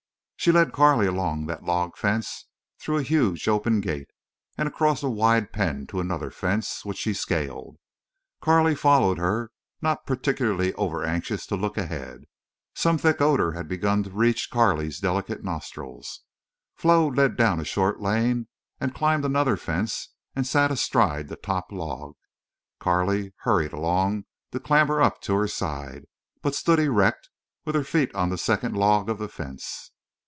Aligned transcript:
She 0.43 0.51
led 0.51 0.73
Carley 0.73 1.05
along 1.05 1.45
that 1.45 1.65
log 1.65 1.95
fence, 1.95 2.47
through 2.79 2.97
a 2.97 3.03
huge 3.03 3.47
open 3.47 3.79
gate, 3.79 4.09
and 4.57 4.67
across 4.67 5.03
a 5.03 5.07
wide 5.07 5.53
pen 5.53 5.85
to 5.85 5.99
another 5.99 6.31
fence, 6.31 6.83
which 6.83 6.97
she 6.97 7.13
scaled. 7.13 7.77
Carley 8.41 8.73
followed 8.73 9.19
her, 9.19 9.51
not 9.83 10.07
particularly 10.07 10.73
overanxious 10.73 11.45
to 11.45 11.55
look 11.55 11.77
ahead. 11.77 12.23
Some 12.73 12.97
thick 12.97 13.21
odor 13.21 13.51
had 13.51 13.67
begun 13.67 14.01
to 14.01 14.09
reach 14.09 14.49
Carley's 14.49 14.99
delicate 14.99 15.43
nostrils. 15.43 16.21
Flo 16.75 17.09
led 17.09 17.37
down 17.37 17.59
a 17.59 17.63
short 17.63 18.01
lane 18.01 18.47
and 18.79 18.95
climbed 18.95 19.25
another 19.25 19.57
fence, 19.57 20.09
and 20.35 20.47
sat 20.47 20.71
astride 20.71 21.27
the 21.27 21.35
top 21.35 21.71
log. 21.71 22.15
Carley 22.79 23.31
hurried 23.41 23.73
along 23.73 24.25
to 24.53 24.59
clamber 24.59 25.03
up 25.03 25.21
to 25.21 25.35
her 25.35 25.47
side, 25.47 26.05
but 26.41 26.55
stood 26.55 26.79
erect 26.79 27.29
with 27.63 27.75
her 27.75 27.83
feet 27.83 28.11
on 28.15 28.29
the 28.29 28.39
second 28.39 28.75
log 28.75 29.07
of 29.07 29.19
the 29.19 29.29
fence. 29.29 29.89